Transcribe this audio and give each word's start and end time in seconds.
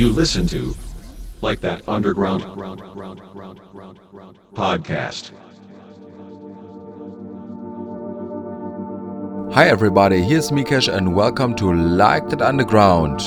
you 0.00 0.08
listen 0.08 0.46
to, 0.46 0.74
like 1.42 1.60
that 1.60 1.86
underground 1.86 2.42
podcast. 4.54 5.30
Hi 9.52 9.68
everybody, 9.68 10.22
here's 10.22 10.50
Mikesh 10.50 10.90
and 10.90 11.14
welcome 11.14 11.54
to 11.56 11.74
Like 11.74 12.30
That 12.30 12.40
Underground. 12.40 13.20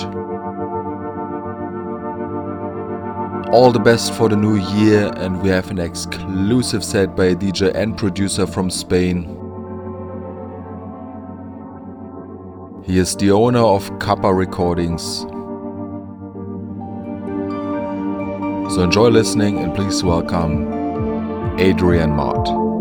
All 3.54 3.72
the 3.72 3.80
best 3.80 4.12
for 4.16 4.28
the 4.28 4.36
new 4.36 4.56
year 4.56 5.14
and 5.18 5.44
we 5.44 5.50
have 5.50 5.70
an 5.70 5.78
exclusive 5.78 6.84
set 6.84 7.16
by 7.16 7.26
a 7.26 7.36
DJ 7.36 7.72
and 7.76 7.96
producer 7.96 8.48
from 8.48 8.72
Spain. 8.72 9.26
He 12.84 12.98
is 12.98 13.16
the 13.16 13.30
owner 13.30 13.60
of 13.60 14.00
Kappa 14.00 14.34
Recordings. 14.34 15.28
So 18.74 18.82
enjoy 18.82 19.10
listening 19.10 19.60
and 19.60 19.76
please 19.76 20.04
welcome 20.04 21.60
Adrian 21.60 22.10
Mart. 22.10 22.73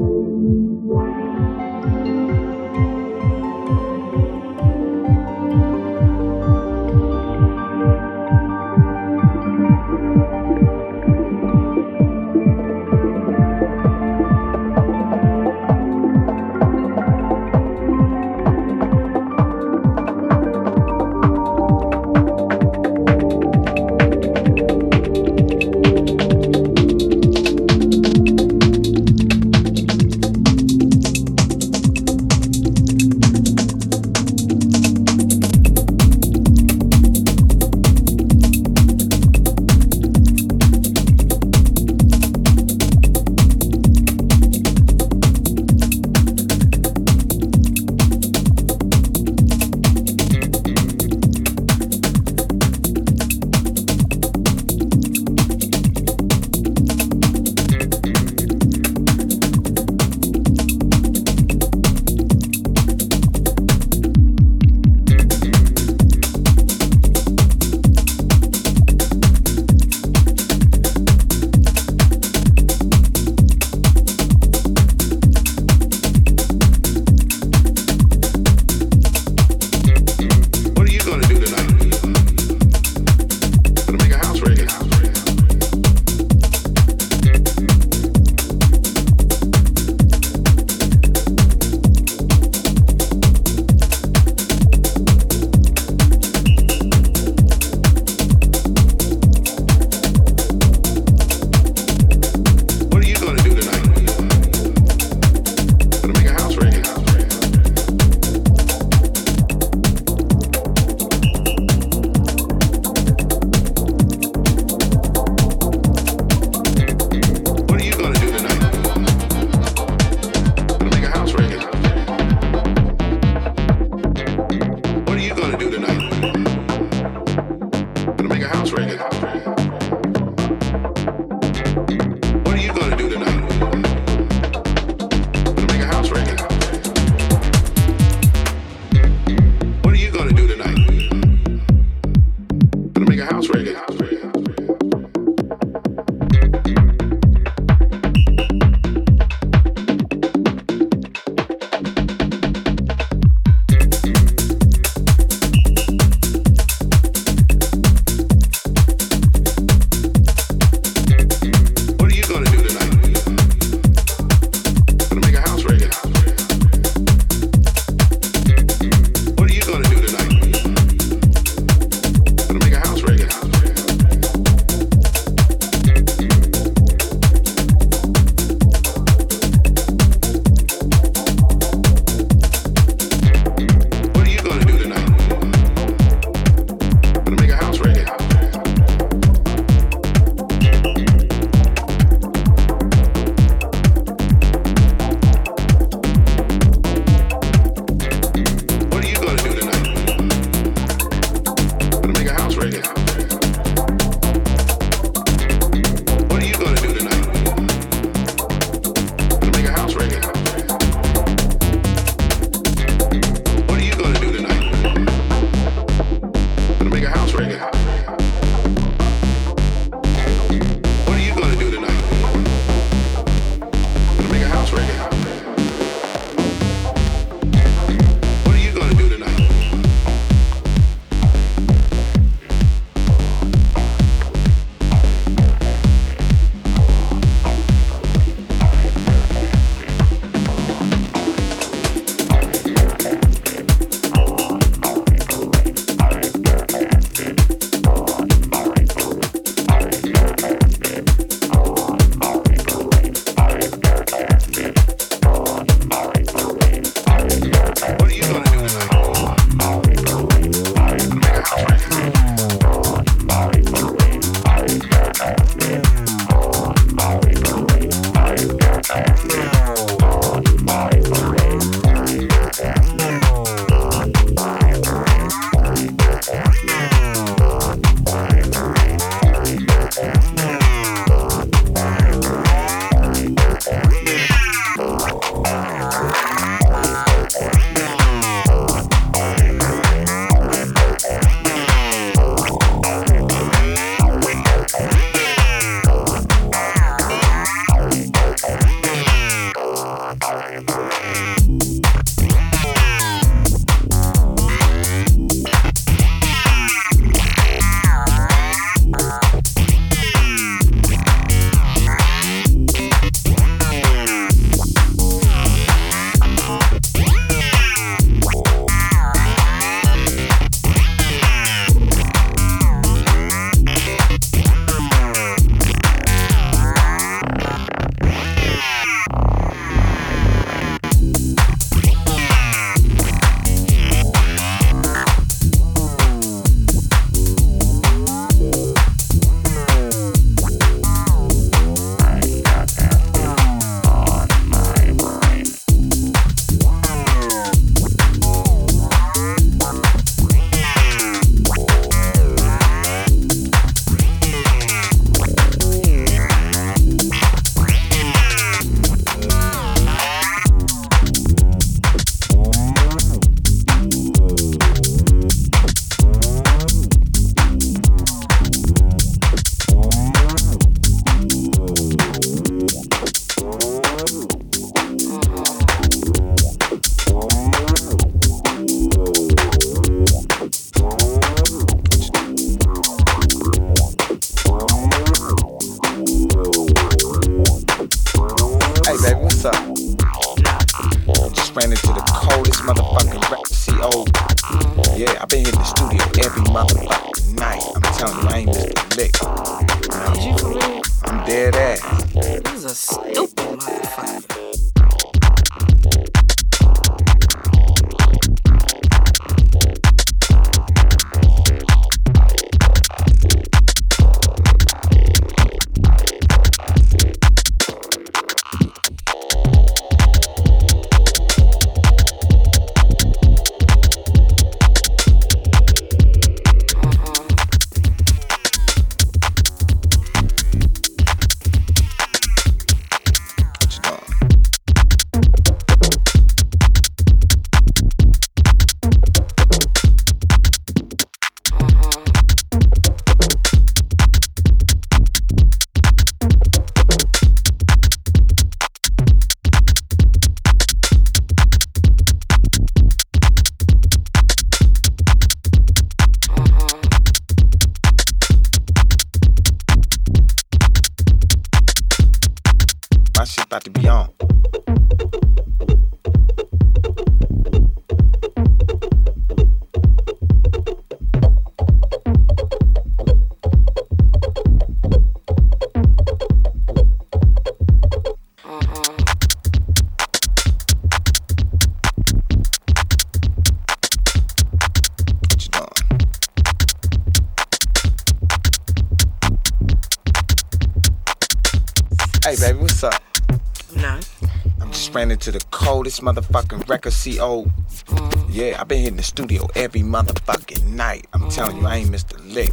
Coldest 495.92 496.32
motherfucking 496.32 496.68
record 496.68 496.92
CO. 496.92 497.44
Mm. 497.86 498.26
Yeah, 498.30 498.60
I've 498.60 498.68
been 498.68 498.80
hitting 498.80 498.96
the 498.96 499.02
studio 499.02 499.46
every 499.54 499.82
motherfucking 499.82 500.64
night. 500.66 501.06
I'm 501.12 501.28
telling 501.28 501.58
you, 501.58 501.66
I 501.66 501.76
ain't 501.76 501.90
missed 501.90 502.12
a 502.12 502.18
lick. 502.18 502.52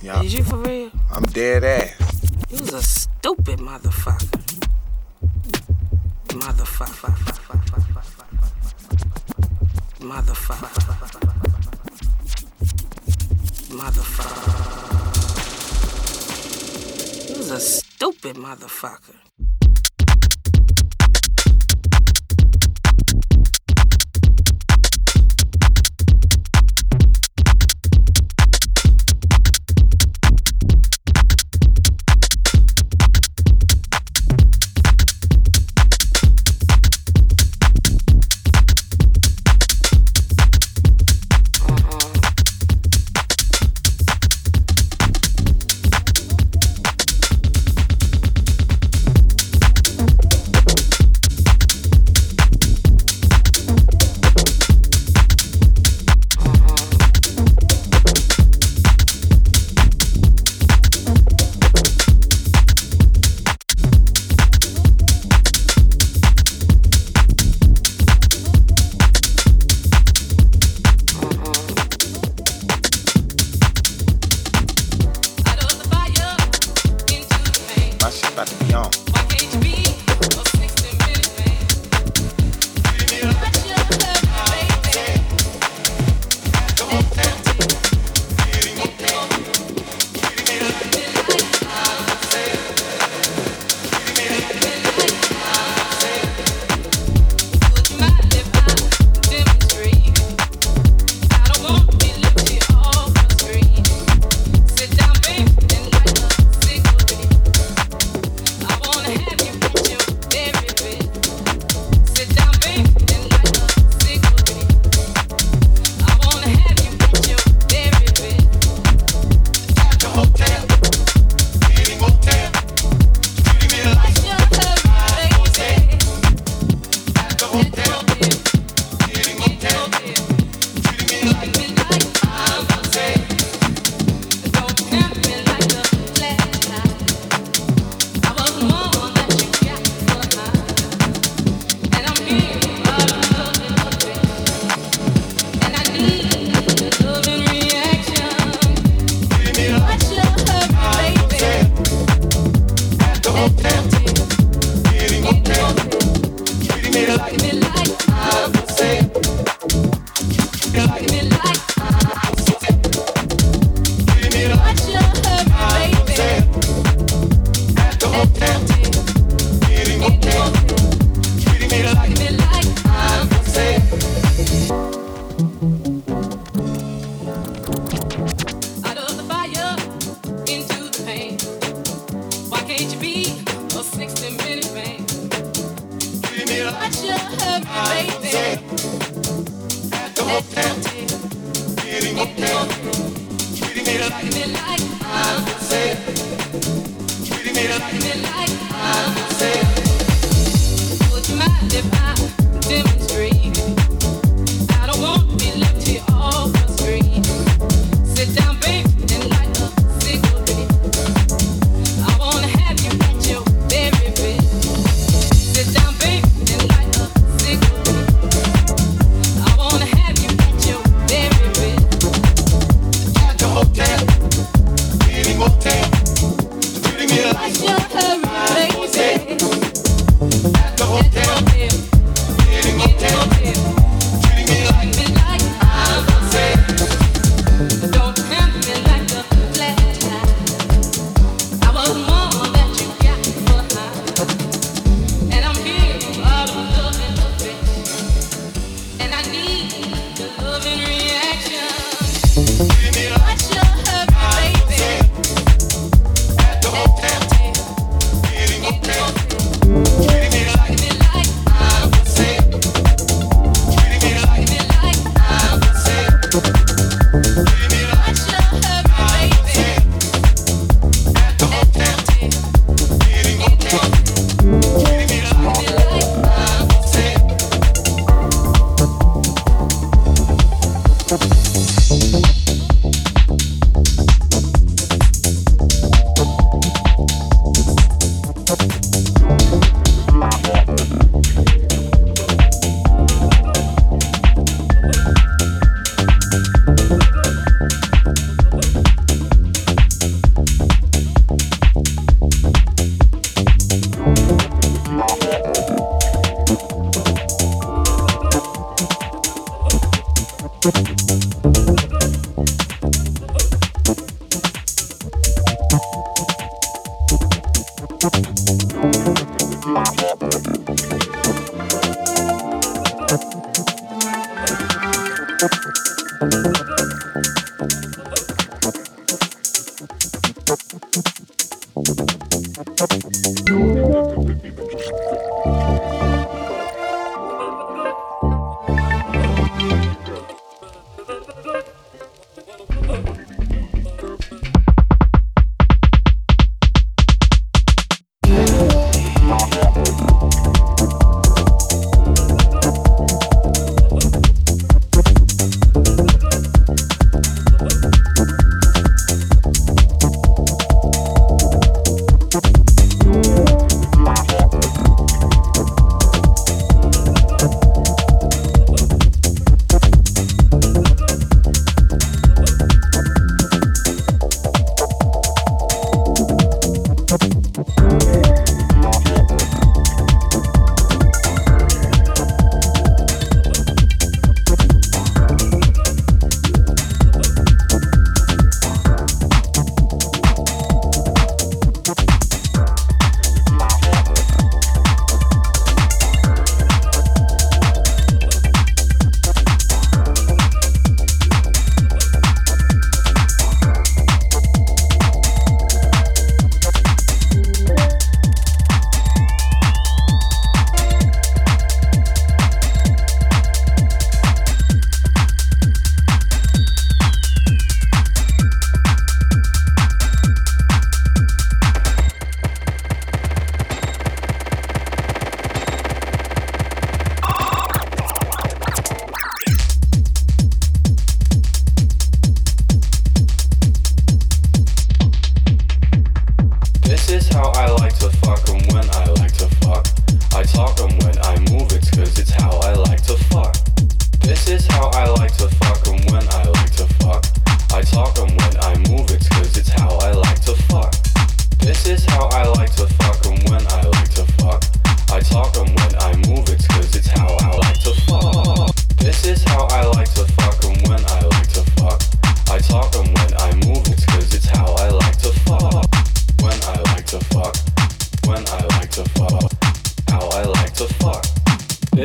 Yeah, 0.00 0.22
Is 0.22 0.34
you 0.34 0.44
for 0.44 0.58
real? 0.58 0.90
I'm 1.10 1.24
dead 1.24 1.64
ass. 1.64 1.94
You's 2.50 2.72
a 2.72 2.82
stupid 2.82 3.58
motherfucker. 3.58 4.42
Motherfucker. 6.28 7.14
Motherfucker. 10.00 10.70
Motherfucker. 13.70 14.48
You's 17.36 17.50
a 17.50 17.60
stupid 17.60 18.36
motherfucker. 18.36 19.16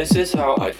This 0.10 0.30
is 0.30 0.34
how 0.36 0.56
I 0.58 0.72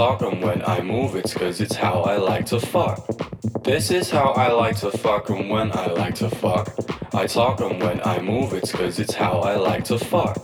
talkin' 0.00 0.40
when 0.40 0.62
I 0.64 0.80
move, 0.80 1.14
it's 1.14 1.34
cause 1.34 1.60
it's 1.60 1.76
how 1.76 2.00
I 2.00 2.16
like 2.16 2.46
to 2.46 2.58
fuck. 2.58 3.06
This 3.62 3.90
is 3.90 4.08
how 4.08 4.30
I 4.30 4.50
like 4.50 4.76
to 4.76 4.90
fuck 4.90 5.28
and 5.28 5.50
when 5.50 5.70
I 5.72 5.88
like 5.88 6.14
to 6.22 6.30
fuck. 6.30 6.68
I 7.12 7.26
talk 7.26 7.60
and 7.60 7.82
when 7.82 8.00
I 8.06 8.18
move, 8.18 8.54
it's 8.54 8.72
cause 8.72 8.98
it's 8.98 9.12
how 9.12 9.40
I 9.40 9.56
like 9.56 9.84
to 9.84 9.98
fuck. 9.98 10.38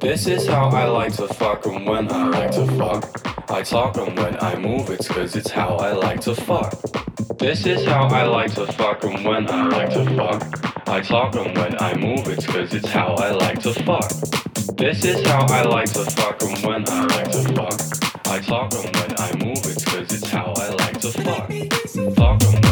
This 0.00 0.26
is 0.26 0.48
how 0.48 0.66
I 0.70 0.86
like 0.86 1.14
to 1.14 1.28
fuckin' 1.28 1.86
when 1.88 2.10
I 2.10 2.24
like 2.26 2.50
to 2.58 2.66
fuck. 2.76 3.04
I 3.48 3.62
talkin' 3.62 4.16
when 4.16 4.36
I 4.42 4.56
move, 4.56 4.90
it's 4.90 5.06
cause 5.06 5.36
it's 5.36 5.52
how 5.52 5.76
I 5.76 5.92
like 5.92 6.20
to 6.22 6.34
fuck. 6.34 6.72
This 7.38 7.66
is 7.66 7.86
how 7.86 8.08
I 8.08 8.24
like 8.24 8.52
to 8.54 8.66
fuckin' 8.66 9.22
when 9.22 9.48
I 9.48 9.68
like 9.68 9.90
to 9.90 10.04
fuck. 10.16 10.88
I 10.88 11.00
talkin' 11.02 11.54
when 11.54 11.80
I 11.80 11.94
move, 11.94 12.26
it's 12.26 12.48
cause 12.48 12.74
it's 12.74 12.88
how 12.88 13.14
I 13.14 13.30
like 13.30 13.60
to 13.60 13.74
fuck. 13.74 14.10
This 14.76 15.04
is 15.04 15.24
how 15.24 15.46
I 15.46 15.62
like 15.62 15.92
to 15.92 16.04
fuck 16.16 16.42
and 16.42 16.58
when 16.66 16.88
I 16.88 17.04
like 17.04 17.30
to 17.30 17.42
fuck. 17.54 18.07
I 18.38 18.40
talk 18.40 18.72
and 18.72 18.94
when 18.94 19.18
I 19.18 19.32
move, 19.44 19.66
it, 19.66 19.84
cause 19.84 20.12
it's 20.14 20.30
how 20.30 20.52
I 20.56 20.68
like 20.68 21.00
to 21.00 21.10
fuck. 21.10 22.14
Talk 22.14 22.67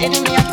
enemy. 0.00 0.47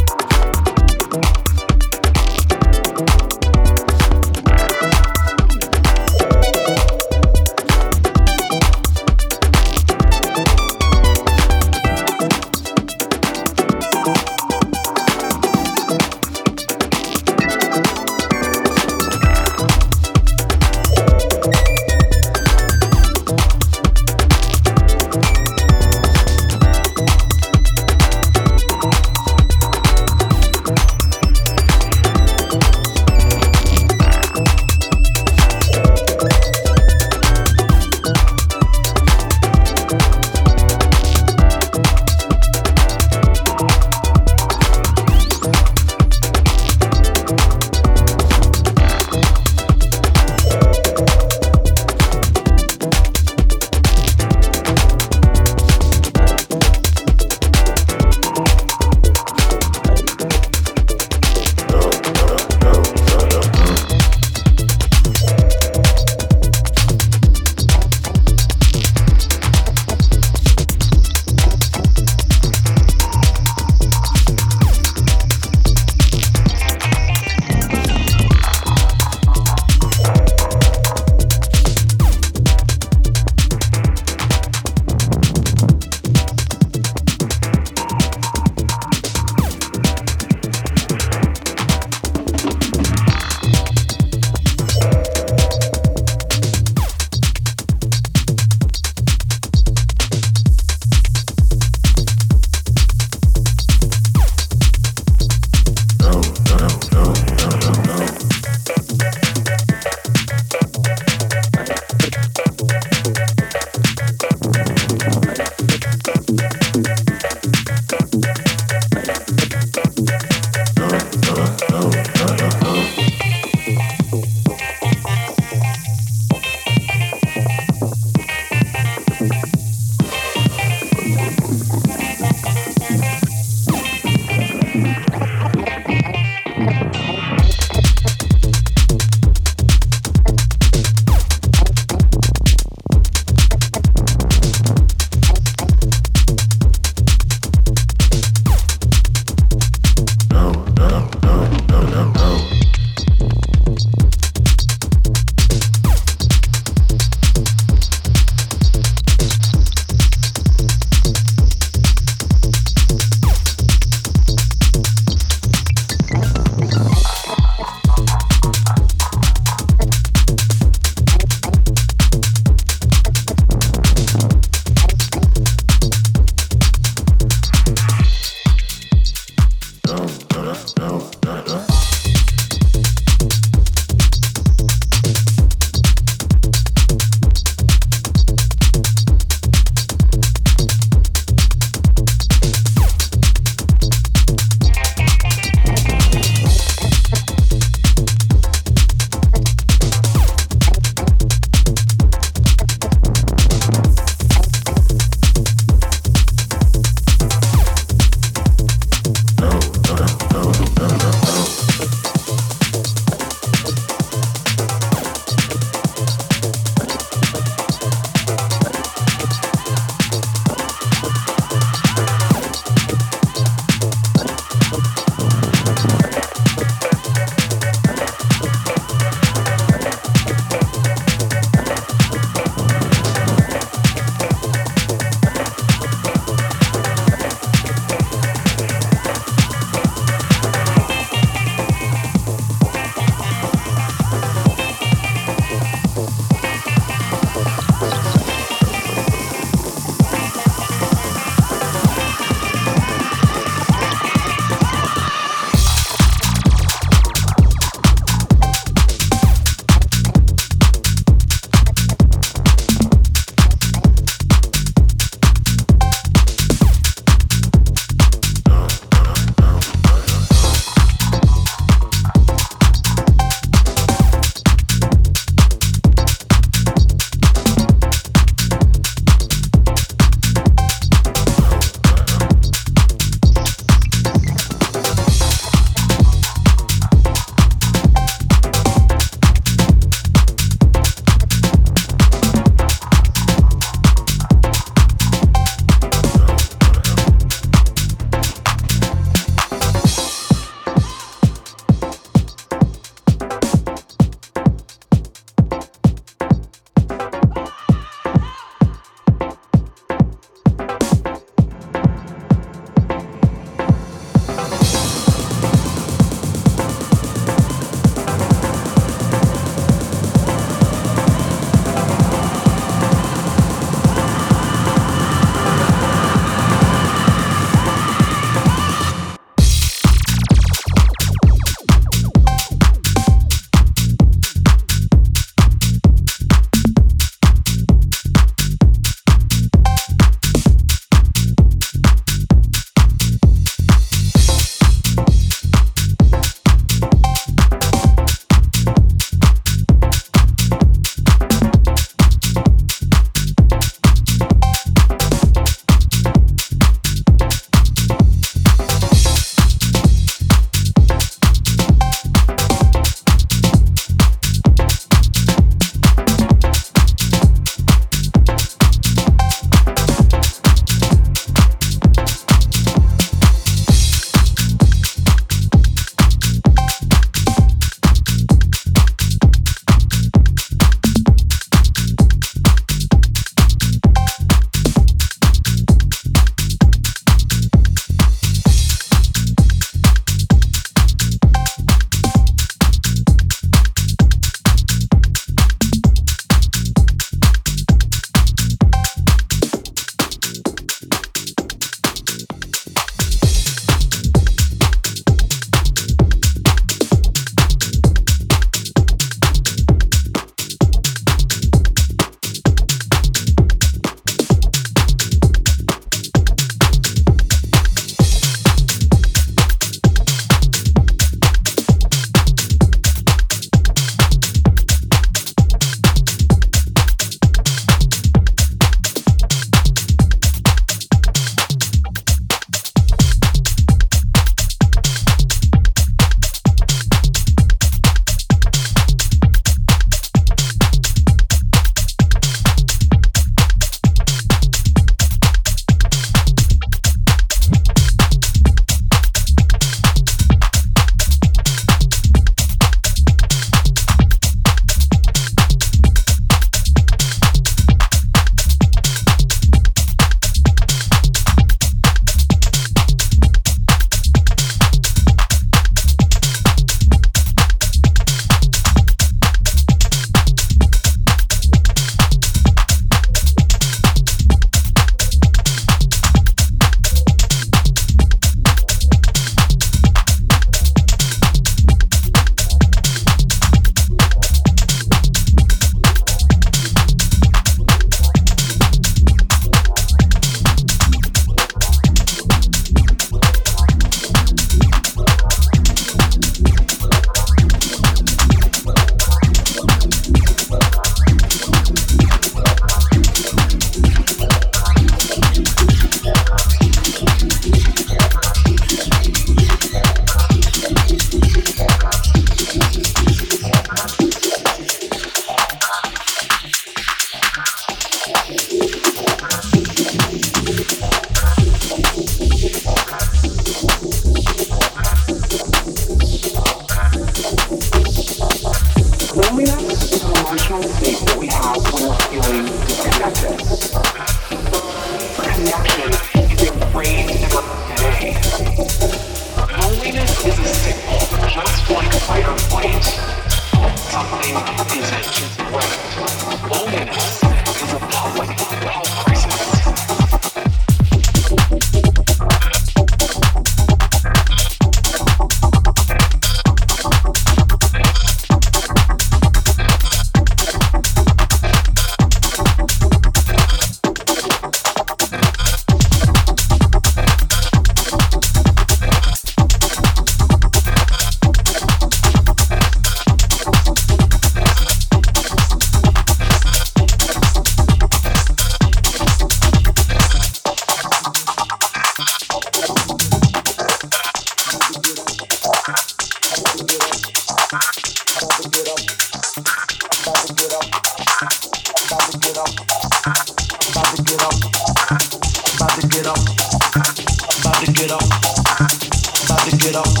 Get 599.60 599.76
up, 599.76 600.00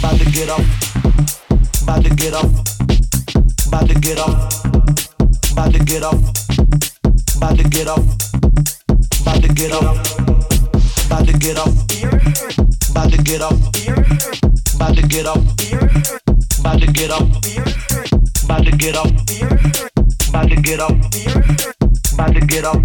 about 0.00 0.18
to 0.18 0.24
get 0.30 0.48
up, 0.48 0.60
about 1.82 2.02
to 2.02 2.08
get 2.14 2.32
up, 2.32 2.48
about 3.66 3.86
to 3.86 3.94
get 4.00 4.18
up, 4.18 4.30
about 5.52 5.72
to 5.74 5.78
get 5.84 6.02
up, 6.02 6.14
about 7.36 7.58
to 7.58 7.64
get 7.68 7.86
up, 7.86 7.98
about 9.20 9.42
to 9.42 9.48
get 9.52 9.72
up, 9.72 9.96
about 11.04 11.26
to 11.26 11.36
get 11.36 11.58
up, 11.58 11.68
about 12.90 13.10
to 13.10 13.12
get 13.12 13.12
up, 13.12 13.12
about 13.12 13.12
to 13.12 13.18
get 13.18 13.40
up, 13.42 13.52
about 14.74 14.96
to 14.96 15.06
get 15.06 15.26
up, 15.26 15.38
about 16.58 16.80
to 16.80 16.86
get 16.86 17.10
up, 17.10 17.28
about 18.48 18.64
to 18.64 18.70
get 18.72 18.96
up, 18.96 19.06
about 20.28 20.48
to 20.48 20.56
get 20.56 20.80
up, 20.80 20.96
about 22.14 22.32
to 22.32 22.40
get 22.46 22.64
up 22.64 22.80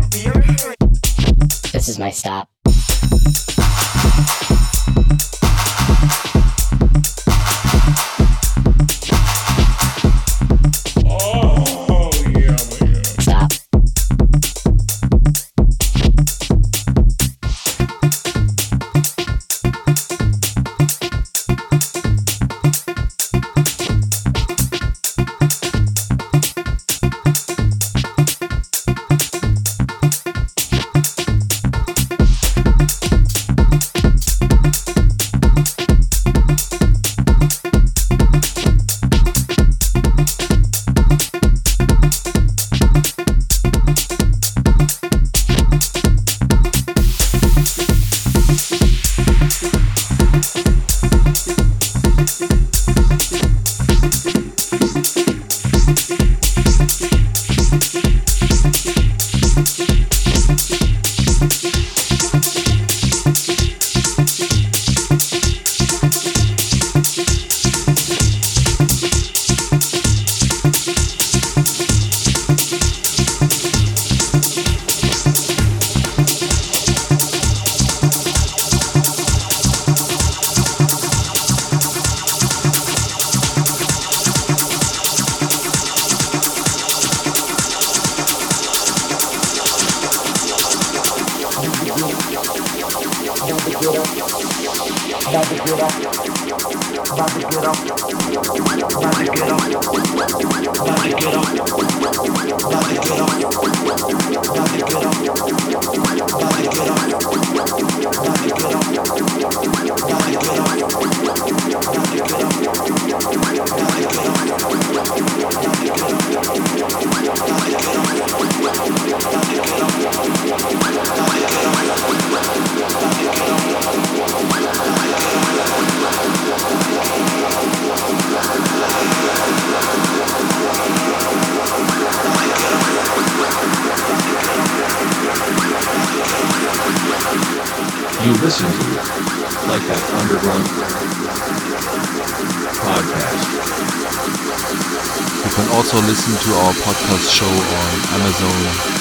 Amazon, 148.26 148.50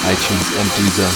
iTunes, 0.05 0.49
and 0.61 0.69
Deezer. 0.77 1.13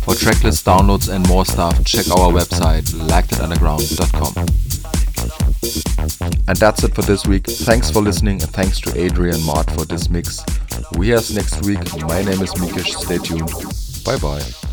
For 0.00 0.12
tracklist 0.12 0.64
downloads 0.64 1.10
and 1.10 1.26
more 1.28 1.46
stuff, 1.46 1.82
check 1.82 2.06
our 2.10 2.30
website, 2.30 2.82
likethatunderground.com. 3.08 4.34
And 6.46 6.56
that's 6.58 6.84
it 6.84 6.94
for 6.94 7.00
this 7.00 7.26
week. 7.26 7.46
Thanks 7.46 7.90
for 7.90 8.02
listening 8.02 8.42
and 8.42 8.50
thanks 8.50 8.80
to 8.80 9.00
Adrian 9.00 9.42
Mart 9.44 9.70
for 9.70 9.86
this 9.86 10.10
mix. 10.10 10.44
We 10.98 11.08
have 11.08 11.34
next 11.34 11.64
week. 11.64 11.78
My 12.02 12.22
name 12.22 12.42
is 12.42 12.52
Mikish. 12.52 12.92
Stay 13.02 13.16
tuned. 13.16 13.50
Bye 14.04 14.18
bye. 14.18 14.63